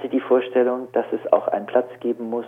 hatte 0.00 0.08
die 0.08 0.20
Vorstellung, 0.20 0.88
dass 0.92 1.04
es 1.12 1.30
auch 1.30 1.46
einen 1.48 1.66
Platz 1.66 1.88
geben 2.00 2.30
muss, 2.30 2.46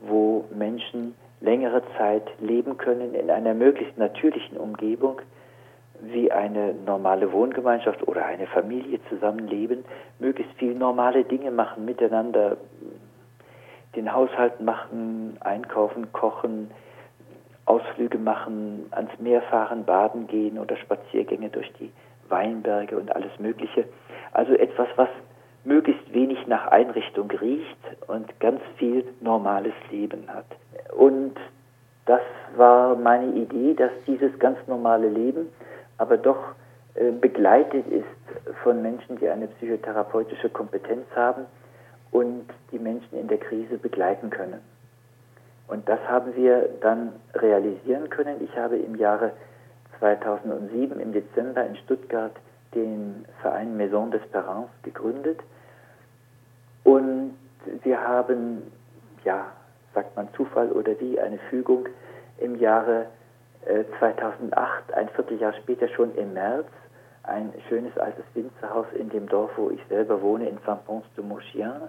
wo 0.00 0.44
Menschen 0.52 1.14
längere 1.40 1.80
Zeit 1.96 2.24
leben 2.40 2.76
können 2.76 3.14
in 3.14 3.30
einer 3.30 3.54
möglichst 3.54 3.96
natürlichen 3.96 4.56
Umgebung, 4.56 5.20
wie 6.00 6.32
eine 6.32 6.74
normale 6.74 7.32
Wohngemeinschaft 7.32 8.06
oder 8.08 8.26
eine 8.26 8.48
Familie 8.48 8.98
zusammenleben, 9.08 9.84
möglichst 10.18 10.52
viel 10.54 10.74
normale 10.74 11.22
Dinge 11.22 11.52
machen, 11.52 11.84
miteinander 11.84 12.56
den 13.94 14.12
Haushalt 14.12 14.60
machen, 14.60 15.36
einkaufen, 15.38 16.12
kochen, 16.12 16.72
Ausflüge 17.64 18.18
machen, 18.18 18.86
ans 18.90 19.16
Meer 19.20 19.42
fahren, 19.42 19.84
baden 19.84 20.26
gehen 20.26 20.58
oder 20.58 20.76
Spaziergänge 20.76 21.50
durch 21.50 21.72
die 21.74 21.92
Weinberge 22.28 22.96
und 22.96 23.14
alles 23.14 23.38
Mögliche. 23.38 23.84
Also 24.32 24.54
etwas, 24.54 24.88
was 24.96 25.08
möglichst 25.68 26.12
wenig 26.12 26.46
nach 26.46 26.66
Einrichtung 26.68 27.30
riecht 27.30 27.78
und 28.06 28.40
ganz 28.40 28.60
viel 28.78 29.04
normales 29.20 29.74
Leben 29.90 30.24
hat. 30.28 30.46
Und 30.96 31.34
das 32.06 32.22
war 32.56 32.96
meine 32.96 33.32
Idee, 33.34 33.74
dass 33.74 33.92
dieses 34.06 34.36
ganz 34.38 34.58
normale 34.66 35.08
Leben 35.08 35.48
aber 35.98 36.16
doch 36.16 36.38
äh, 36.94 37.10
begleitet 37.12 37.86
ist 37.88 38.54
von 38.62 38.80
Menschen, 38.82 39.18
die 39.18 39.28
eine 39.28 39.46
psychotherapeutische 39.48 40.48
Kompetenz 40.48 41.04
haben 41.14 41.44
und 42.10 42.46
die 42.72 42.78
Menschen 42.78 43.18
in 43.18 43.28
der 43.28 43.38
Krise 43.38 43.76
begleiten 43.76 44.30
können. 44.30 44.60
Und 45.68 45.86
das 45.86 46.00
haben 46.08 46.34
wir 46.34 46.70
dann 46.80 47.12
realisieren 47.34 48.08
können. 48.08 48.42
Ich 48.42 48.56
habe 48.56 48.78
im 48.78 48.94
Jahre 48.94 49.32
2007 49.98 50.98
im 50.98 51.12
Dezember 51.12 51.66
in 51.66 51.76
Stuttgart 51.76 52.32
den 52.74 53.26
Verein 53.42 53.76
Maison 53.76 54.10
d'Espérance 54.10 54.68
gegründet. 54.82 55.40
Wir 57.82 58.00
haben, 58.00 58.62
ja, 59.24 59.46
sagt 59.94 60.16
man 60.16 60.28
Zufall 60.34 60.70
oder 60.72 60.98
wie, 61.00 61.18
eine 61.18 61.38
Fügung 61.50 61.88
im 62.38 62.56
Jahre 62.56 63.06
2008, 63.98 64.90
äh, 64.90 64.94
ein 64.94 65.08
Vierteljahr 65.10 65.52
später 65.54 65.88
schon 65.88 66.14
im 66.14 66.32
März, 66.32 66.66
ein 67.24 67.52
schönes 67.68 67.96
altes 67.98 68.24
Winzerhaus 68.34 68.86
in 68.98 69.10
dem 69.10 69.28
Dorf, 69.28 69.50
wo 69.56 69.70
ich 69.70 69.80
selber 69.88 70.22
wohne, 70.22 70.48
in 70.48 70.58
Saint-Pons-de-Mauchien, 70.64 71.82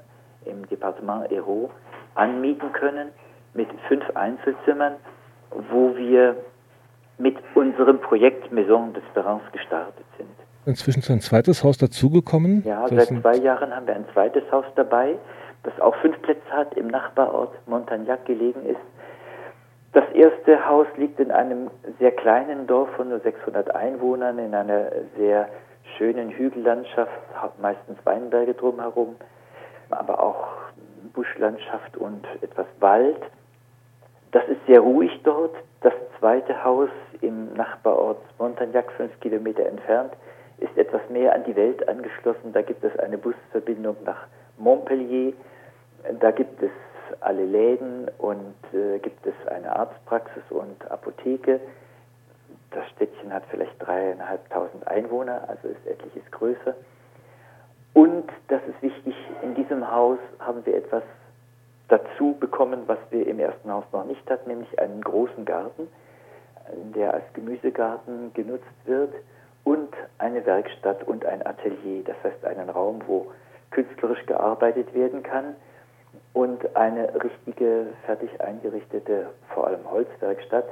im 0.45 0.67
Departement 0.67 1.29
Hérault, 1.29 1.69
anmieten 2.15 2.71
können 2.73 3.09
mit 3.53 3.69
fünf 3.87 4.03
Einzelzimmern, 4.15 4.95
wo 5.71 5.95
wir 5.95 6.35
mit 7.17 7.37
unserem 7.55 7.99
Projekt 7.99 8.51
Maison 8.51 8.93
d'Espérance 8.93 9.51
gestartet 9.51 10.05
sind. 10.17 10.29
Inzwischen 10.65 10.99
ist 10.99 11.09
ein 11.09 11.21
zweites 11.21 11.63
Haus 11.63 11.77
dazugekommen. 11.77 12.63
Ja, 12.65 12.87
seit 12.87 13.07
zwei 13.07 13.37
Jahren 13.37 13.75
haben 13.75 13.87
wir 13.87 13.95
ein 13.95 14.05
zweites 14.13 14.43
Haus 14.51 14.65
dabei, 14.75 15.15
das 15.63 15.79
auch 15.79 15.95
fünf 15.97 16.21
Plätze 16.21 16.51
hat, 16.51 16.73
im 16.75 16.87
Nachbarort 16.87 17.53
Montagnac 17.67 18.25
gelegen 18.25 18.65
ist. 18.65 18.79
Das 19.91 20.05
erste 20.13 20.67
Haus 20.67 20.87
liegt 20.97 21.19
in 21.19 21.31
einem 21.31 21.71
sehr 21.97 22.11
kleinen 22.11 22.67
Dorf 22.67 22.89
von 22.91 23.09
nur 23.09 23.19
600 23.19 23.73
Einwohnern, 23.73 24.37
in 24.37 24.53
einer 24.53 24.91
sehr 25.17 25.49
schönen 25.97 26.29
Hügellandschaft, 26.29 27.11
meistens 27.59 27.97
Weinberge 28.05 28.53
drumherum, 28.53 29.15
aber 29.89 30.21
auch 30.21 30.47
Buschlandschaft 31.13 31.97
und 31.97 32.25
etwas 32.41 32.67
Wald. 32.79 33.21
Das 34.31 34.47
ist 34.47 34.63
sehr 34.67 34.79
ruhig 34.79 35.19
dort. 35.23 35.55
Das 35.81 35.93
zweite 36.19 36.63
Haus 36.63 36.89
im 37.21 37.53
Nachbarort 37.53 38.19
Montagnac, 38.37 38.91
fünf 38.91 39.19
Kilometer 39.21 39.65
entfernt, 39.65 40.13
ist 40.59 40.77
etwas 40.77 41.01
mehr 41.09 41.33
an 41.33 41.43
die 41.45 41.55
Welt 41.55 41.87
angeschlossen. 41.87 42.53
Da 42.53 42.61
gibt 42.61 42.83
es 42.83 42.97
eine 42.99 43.17
Busverbindung 43.17 43.95
nach 44.05 44.27
Montpellier. 44.59 45.33
Da 46.19 46.31
gibt 46.31 46.61
es 46.61 46.71
alle 47.21 47.45
Läden 47.45 48.09
und 48.17 48.55
äh, 48.73 48.99
gibt 48.99 49.25
es 49.25 49.33
eine 49.47 49.75
Arztpraxis 49.75 50.43
und 50.49 50.89
Apotheke. 50.91 51.59
Das 52.71 52.87
Städtchen 52.89 53.33
hat 53.33 53.43
vielleicht 53.49 53.73
dreieinhalbtausend 53.79 54.87
Einwohner, 54.87 55.43
also 55.47 55.67
ist 55.69 55.85
etliches 55.87 56.29
größer. 56.31 56.75
Und 57.93 58.29
das 58.47 58.61
ist 58.67 58.81
wichtig, 58.81 59.15
in 59.41 59.55
diesem 59.55 59.89
Haus 59.89 60.19
haben 60.39 60.65
wir 60.65 60.75
etwas 60.75 61.03
dazu 61.87 62.37
bekommen, 62.39 62.83
was 62.85 62.99
wir 63.09 63.25
im 63.25 63.39
ersten 63.39 63.71
Haus 63.71 63.85
noch 63.91 64.05
nicht 64.05 64.29
hatten, 64.29 64.49
nämlich 64.49 64.79
einen 64.79 65.01
großen 65.01 65.43
Garten, 65.43 65.87
der 66.95 67.15
als 67.15 67.23
Gemüsegarten 67.33 68.31
genutzt 68.33 68.65
wird 68.85 69.13
und 69.63 69.89
eine 70.19 70.45
Werkstatt 70.45 71.03
und 71.07 71.25
ein 71.25 71.45
Atelier, 71.45 72.03
das 72.05 72.15
heißt 72.23 72.45
einen 72.45 72.69
Raum, 72.69 73.01
wo 73.07 73.31
künstlerisch 73.71 74.25
gearbeitet 74.25 74.93
werden 74.93 75.23
kann 75.23 75.55
und 76.33 76.75
eine 76.75 77.13
richtige, 77.23 77.87
fertig 78.05 78.29
eingerichtete, 78.41 79.29
vor 79.53 79.67
allem 79.67 79.89
Holzwerkstatt, 79.89 80.65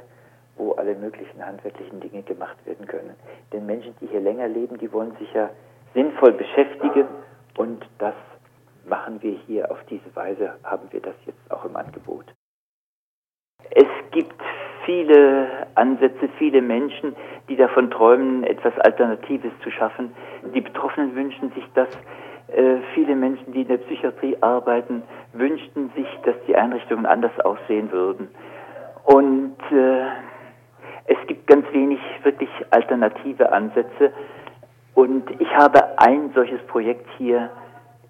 wo 0.56 0.72
alle 0.72 0.94
möglichen 0.94 1.44
handwerklichen 1.44 2.00
Dinge 2.00 2.22
gemacht 2.22 2.56
werden 2.66 2.86
können. 2.86 3.14
Denn 3.52 3.66
Menschen, 3.66 3.94
die 4.00 4.06
hier 4.06 4.20
länger 4.20 4.48
leben, 4.48 4.78
die 4.78 4.92
wollen 4.92 5.14
sich 5.16 5.32
ja 5.32 5.50
sinnvoll 5.94 6.32
beschäftigen 6.32 7.06
und 7.56 7.86
das 7.98 8.14
machen 8.88 9.22
wir 9.22 9.32
hier 9.46 9.70
auf 9.70 9.78
diese 9.88 10.14
Weise, 10.14 10.54
haben 10.64 10.90
wir 10.90 11.00
das 11.00 11.14
jetzt 11.26 11.50
auch 11.50 11.64
im 11.64 11.76
Angebot. 11.76 12.24
Es 13.70 13.86
gibt 14.10 14.40
viele 14.84 15.66
Ansätze, 15.74 16.28
viele 16.38 16.62
Menschen, 16.62 17.14
die 17.48 17.56
davon 17.56 17.90
träumen, 17.90 18.44
etwas 18.44 18.72
Alternatives 18.78 19.52
zu 19.62 19.70
schaffen. 19.70 20.14
Die 20.54 20.60
Betroffenen 20.60 21.14
wünschen 21.14 21.52
sich 21.52 21.64
das. 21.74 21.88
Äh, 22.48 22.78
viele 22.94 23.14
Menschen, 23.14 23.52
die 23.52 23.62
in 23.62 23.68
der 23.68 23.76
Psychiatrie 23.78 24.36
arbeiten, 24.40 25.02
wünschten 25.32 25.90
sich, 25.94 26.08
dass 26.24 26.34
die 26.46 26.56
Einrichtungen 26.56 27.04
anders 27.04 27.38
aussehen 27.40 27.92
würden. 27.92 28.28
Und 29.04 29.56
äh, 29.70 30.06
es 31.04 31.16
gibt 31.26 31.46
ganz 31.46 31.66
wenig 31.72 32.00
wirklich 32.22 32.50
alternative 32.70 33.52
Ansätze. 33.52 34.12
Und 34.94 35.30
ich 35.40 35.54
habe 35.56 35.98
ein 35.98 36.32
solches 36.34 36.60
Projekt 36.66 37.06
hier 37.18 37.50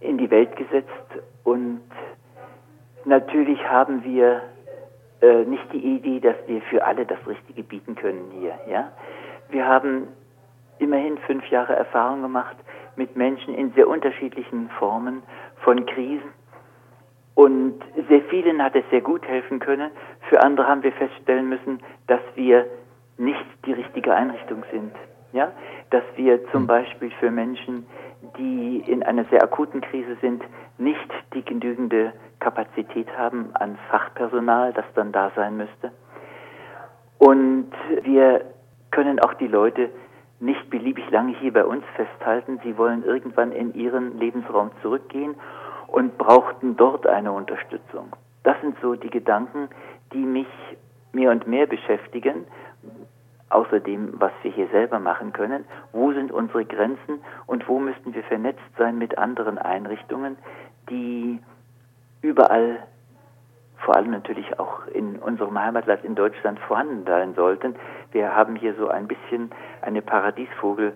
in 0.01 0.19
die 0.19 0.31
Welt 0.31 0.55
gesetzt 0.57 0.89
und 1.43 1.81
natürlich 3.05 3.63
haben 3.69 4.05
wir 4.05 4.43
äh, 5.21 5.45
nicht 5.45 5.73
die 5.73 5.97
Idee, 5.97 6.21
dass 6.21 6.37
wir 6.47 6.61
für 6.63 6.85
alle 6.85 7.05
das 7.05 7.19
Richtige 7.27 7.63
bieten 7.65 7.97
können 7.97 8.31
hier. 8.39 8.55
Ja? 8.71 8.93
Wir 9.51 9.67
haben 9.67 10.09
immerhin 10.79 11.19
fünf 11.19 11.45
Jahre 11.51 11.75
Erfahrung 11.75 12.23
gemacht 12.23 12.57
mit 12.99 13.17
Menschen 13.17 13.55
in 13.55 13.73
sehr 13.73 13.89
unterschiedlichen 13.89 14.69
Formen 14.79 15.23
von 15.63 15.87
Krisen. 15.87 16.31
Und 17.35 17.81
sehr 18.09 18.23
vielen 18.23 18.63
hat 18.63 18.75
es 18.75 18.85
sehr 18.91 19.01
gut 19.01 19.27
helfen 19.27 19.61
können. 19.61 19.93
Für 20.29 20.43
andere 20.43 20.67
haben 20.67 20.83
wir 20.83 20.93
feststellen 20.93 21.49
müssen, 21.49 21.81
dass 22.09 22.21
wir 22.35 22.67
nicht 23.17 23.47
die 23.65 23.73
richtige 23.73 24.13
Einrichtung 24.13 24.65
sind. 24.73 24.93
Ja? 25.33 25.53
Dass 25.91 26.03
wir 26.17 26.45
zum 26.51 26.63
hm. 26.63 26.67
Beispiel 26.67 27.11
für 27.21 27.31
Menschen, 27.31 27.87
die 28.37 28.83
in 28.87 29.05
einer 29.05 29.25
sehr 29.27 29.43
akuten 29.43 29.81
Krise 29.81 30.17
sind, 30.21 30.43
nicht 30.79 31.11
die 31.35 31.45
genügende 31.45 32.13
Kapazität 32.41 33.09
haben 33.17 33.51
an 33.55 33.79
Fachpersonal, 33.91 34.73
das 34.73 34.85
dann 34.95 35.13
da 35.13 35.31
sein 35.37 35.57
müsste. 35.57 35.93
Und 37.19 37.71
wir 38.03 38.45
können 38.91 39.21
auch 39.21 39.35
die 39.35 39.49
Leute 39.49 39.91
nicht 40.41 40.71
beliebig 40.71 41.11
lange 41.11 41.37
hier 41.39 41.53
bei 41.53 41.65
uns 41.65 41.85
festhalten. 41.97 42.61
Sie 42.63 42.77
wollen 42.79 43.05
irgendwann 43.05 43.53
in 43.53 43.75
ihren 43.75 44.19
Lebensraum 44.19 44.71
zurückgehen 44.83 45.35
und 45.87 46.17
brauchten 46.19 46.77
dort 46.77 47.07
eine 47.07 47.33
Unterstützung. 47.33 48.13
Das 48.45 48.61
sind 48.61 48.77
so 48.81 48.95
die 48.95 49.11
Gedanken, 49.11 49.69
die 50.13 50.19
mich 50.19 50.47
mehr 51.13 51.31
und 51.31 51.47
mehr 51.47 51.67
beschäftigen 51.67 52.47
außerdem, 53.51 54.15
was 54.19 54.33
wir 54.43 54.53
hier 54.53 54.69
selber 54.69 54.99
machen 54.99 55.33
können, 55.33 55.65
wo 55.93 56.13
sind 56.13 56.31
unsere 56.31 56.65
Grenzen 56.65 57.21
und 57.47 57.67
wo 57.69 57.79
müssten 57.79 58.15
wir 58.15 58.23
vernetzt 58.25 58.61
sein 58.77 58.99
mit 58.99 59.17
anderen 59.17 59.59
Einrichtungen, 59.59 60.37
die 60.91 61.41
überall, 62.21 62.83
vor 63.85 63.97
allem 63.97 64.11
natürlich 64.11 64.59
auch 64.59 64.87
in 64.89 65.19
unserem 65.19 65.59
Heimatland 65.59 66.05
in 66.05 66.15
Deutschland 66.15 66.59
vorhanden 66.61 67.05
sein 67.07 67.35
sollten. 67.35 67.77
Wir 68.13 68.35
haben 68.35 68.57
hier 68.57 68.75
so 68.75 68.89
ein 68.89 69.09
bisschen 69.09 69.51
eine 69.83 70.03
Paradiesvogel. 70.03 70.93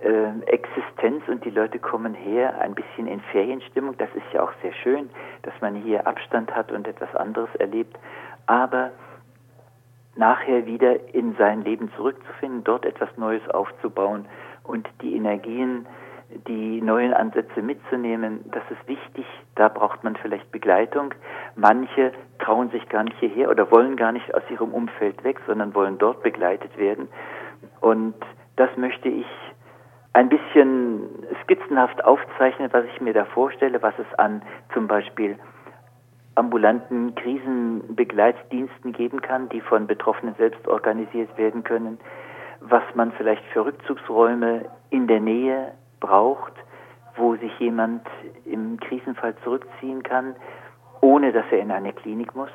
Äh, 0.00 0.40
Existenz 0.46 1.26
und 1.28 1.44
die 1.44 1.50
Leute 1.50 1.78
kommen 1.78 2.12
her, 2.12 2.60
ein 2.60 2.74
bisschen 2.74 3.06
in 3.06 3.20
Ferienstimmung. 3.32 3.96
Das 3.96 4.10
ist 4.14 4.26
ja 4.32 4.42
auch 4.42 4.52
sehr 4.60 4.72
schön, 4.72 5.08
dass 5.42 5.54
man 5.60 5.74
hier 5.76 6.06
Abstand 6.06 6.54
hat 6.54 6.70
und 6.72 6.86
etwas 6.86 7.14
anderes 7.14 7.48
erlebt. 7.54 7.96
Aber 8.46 8.90
nachher 10.16 10.66
wieder 10.66 11.14
in 11.14 11.34
sein 11.36 11.62
Leben 11.62 11.90
zurückzufinden, 11.96 12.64
dort 12.64 12.84
etwas 12.84 13.08
Neues 13.16 13.48
aufzubauen 13.50 14.26
und 14.62 14.88
die 15.00 15.16
Energien, 15.16 15.86
die 16.46 16.80
neuen 16.82 17.14
Ansätze 17.14 17.62
mitzunehmen, 17.62 18.40
das 18.50 18.62
ist 18.70 18.88
wichtig. 18.88 19.26
Da 19.54 19.68
braucht 19.68 20.04
man 20.04 20.16
vielleicht 20.16 20.50
Begleitung. 20.52 21.14
Manche 21.56 22.12
trauen 22.38 22.70
sich 22.70 22.88
gar 22.88 23.04
nicht 23.04 23.18
hierher 23.18 23.50
oder 23.50 23.70
wollen 23.70 23.96
gar 23.96 24.12
nicht 24.12 24.34
aus 24.34 24.42
ihrem 24.50 24.72
Umfeld 24.72 25.22
weg, 25.24 25.40
sondern 25.46 25.74
wollen 25.74 25.98
dort 25.98 26.22
begleitet 26.22 26.76
werden. 26.76 27.08
Und 27.80 28.14
das 28.56 28.70
möchte 28.76 29.08
ich 29.08 29.26
ein 30.12 30.28
bisschen 30.28 31.08
skizzenhaft 31.42 32.04
aufzeichnen, 32.04 32.68
was 32.72 32.84
ich 32.86 33.00
mir 33.00 33.12
da 33.12 33.24
vorstelle, 33.24 33.82
was 33.82 33.94
es 33.98 34.18
an 34.18 34.42
zum 34.72 34.86
Beispiel 34.86 35.38
ambulanten 36.36 37.14
Krisenbegleitdiensten 37.14 38.92
geben 38.92 39.20
kann, 39.20 39.48
die 39.48 39.60
von 39.60 39.86
Betroffenen 39.86 40.34
selbst 40.36 40.66
organisiert 40.66 41.36
werden 41.36 41.62
können, 41.64 41.98
was 42.60 42.82
man 42.94 43.12
vielleicht 43.12 43.44
für 43.52 43.64
Rückzugsräume 43.64 44.66
in 44.90 45.06
der 45.06 45.20
Nähe 45.20 45.72
braucht, 46.00 46.52
wo 47.16 47.36
sich 47.36 47.58
jemand 47.58 48.06
im 48.44 48.78
Krisenfall 48.80 49.34
zurückziehen 49.44 50.02
kann, 50.02 50.34
ohne 51.00 51.32
dass 51.32 51.44
er 51.50 51.60
in 51.60 51.70
eine 51.70 51.92
Klinik 51.92 52.34
muss. 52.34 52.50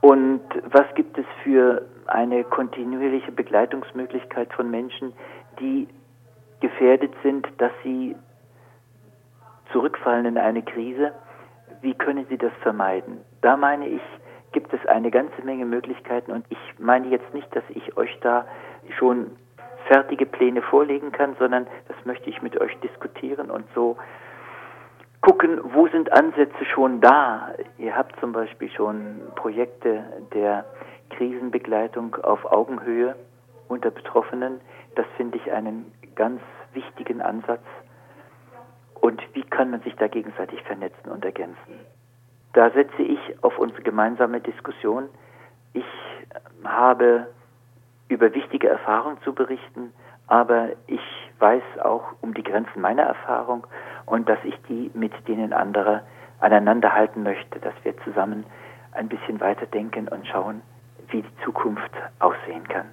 Und 0.00 0.42
was 0.64 0.92
gibt 0.94 1.16
es 1.16 1.26
für 1.44 1.86
eine 2.06 2.42
kontinuierliche 2.42 3.30
Begleitungsmöglichkeit 3.30 4.52
von 4.52 4.70
Menschen, 4.70 5.12
die 5.60 5.86
gefährdet 6.60 7.12
sind, 7.22 7.46
dass 7.58 7.70
sie 7.84 8.16
zurückfallen 9.70 10.26
in 10.26 10.38
eine 10.38 10.62
Krise? 10.62 11.12
Wie 11.82 11.94
können 11.94 12.26
sie 12.28 12.38
das 12.38 12.52
vermeiden? 12.62 13.20
Da 13.42 13.56
meine 13.56 13.86
ich, 13.86 14.02
gibt 14.52 14.72
es 14.72 14.84
eine 14.86 15.10
ganze 15.10 15.42
Menge 15.42 15.64
Möglichkeiten 15.64 16.32
und 16.32 16.44
ich 16.50 16.58
meine 16.78 17.08
jetzt 17.08 17.32
nicht, 17.32 17.54
dass 17.54 17.64
ich 17.70 17.96
euch 17.96 18.18
da 18.20 18.44
schon 18.98 19.30
fertige 19.92 20.24
Pläne 20.24 20.62
vorlegen 20.62 21.12
kann, 21.12 21.36
sondern 21.38 21.66
das 21.88 21.96
möchte 22.06 22.30
ich 22.30 22.40
mit 22.40 22.58
euch 22.58 22.74
diskutieren 22.80 23.50
und 23.50 23.66
so 23.74 23.98
gucken, 25.20 25.60
wo 25.62 25.86
sind 25.88 26.10
Ansätze 26.12 26.64
schon 26.74 27.00
da. 27.00 27.52
Ihr 27.78 27.94
habt 27.94 28.18
zum 28.18 28.32
Beispiel 28.32 28.70
schon 28.70 29.20
Projekte 29.36 30.04
der 30.32 30.64
Krisenbegleitung 31.10 32.16
auf 32.22 32.44
Augenhöhe 32.46 33.16
unter 33.68 33.90
Betroffenen. 33.90 34.60
Das 34.94 35.06
finde 35.16 35.36
ich 35.36 35.52
einen 35.52 35.92
ganz 36.14 36.40
wichtigen 36.72 37.20
Ansatz. 37.20 37.62
Und 38.94 39.20
wie 39.34 39.42
kann 39.42 39.70
man 39.70 39.82
sich 39.82 39.94
da 39.96 40.08
gegenseitig 40.08 40.62
vernetzen 40.62 41.10
und 41.10 41.24
ergänzen? 41.24 41.80
Da 42.54 42.70
setze 42.70 43.02
ich 43.02 43.18
auf 43.42 43.58
unsere 43.58 43.82
gemeinsame 43.82 44.40
Diskussion. 44.40 45.08
Ich 45.74 45.84
habe 46.64 47.26
über 48.08 48.34
wichtige 48.34 48.68
Erfahrungen 48.68 49.18
zu 49.22 49.32
berichten, 49.34 49.92
aber 50.26 50.70
ich 50.86 51.00
weiß 51.38 51.62
auch 51.82 52.04
um 52.20 52.34
die 52.34 52.42
Grenzen 52.42 52.80
meiner 52.80 53.02
Erfahrung 53.02 53.66
und 54.06 54.28
dass 54.28 54.38
ich 54.44 54.54
die 54.68 54.90
mit 54.94 55.12
denen 55.28 55.52
anderer 55.52 56.02
aneinander 56.40 56.92
halten 56.92 57.22
möchte, 57.22 57.60
dass 57.60 57.74
wir 57.82 57.96
zusammen 57.98 58.44
ein 58.92 59.08
bisschen 59.08 59.40
weiterdenken 59.40 60.08
und 60.08 60.26
schauen, 60.26 60.62
wie 61.08 61.22
die 61.22 61.44
Zukunft 61.44 61.92
aussehen 62.18 62.66
kann. 62.68 62.86